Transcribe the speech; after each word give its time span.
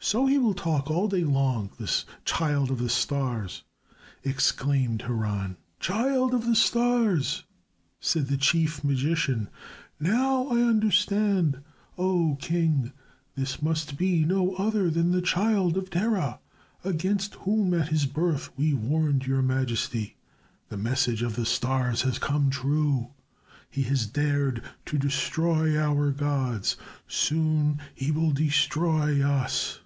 "So 0.00 0.26
he 0.26 0.38
will 0.38 0.54
talk 0.54 0.90
all 0.92 1.08
day 1.08 1.24
long, 1.24 1.70
this 1.78 2.04
child 2.24 2.70
of 2.70 2.78
the 2.78 2.88
stars," 2.88 3.64
exclaimed 4.22 5.02
Haran. 5.02 5.56
"Child 5.80 6.32
of 6.34 6.46
the 6.46 6.54
stars!" 6.54 7.42
said 8.00 8.28
the 8.28 8.36
chief 8.38 8.84
magician. 8.84 9.50
"Now 10.00 10.46
I 10.46 10.62
understand. 10.62 11.62
O 11.98 12.36
king, 12.40 12.92
this 13.34 13.60
must 13.60 13.98
be 13.98 14.24
no 14.24 14.54
other 14.54 14.88
than 14.88 15.10
the 15.10 15.20
child 15.20 15.76
of 15.76 15.90
Terah 15.90 16.38
against 16.84 17.34
whom, 17.34 17.74
at 17.74 17.88
his 17.88 18.06
birth, 18.06 18.56
we 18.56 18.72
warned 18.72 19.26
your 19.26 19.42
majesty. 19.42 20.16
The 20.68 20.76
message 20.78 21.22
of 21.24 21.34
the 21.34 21.44
stars 21.44 22.02
has 22.02 22.18
come 22.20 22.48
true. 22.50 23.10
He 23.68 23.82
has 23.82 24.06
dared 24.06 24.62
to 24.86 24.96
destroy 24.96 25.76
our 25.76 26.12
gods. 26.12 26.76
Soon 27.08 27.80
he 27.96 28.10
will 28.12 28.30
destroy 28.30 29.22
us." 29.28 29.80